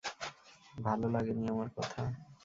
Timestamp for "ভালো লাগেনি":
0.77-1.43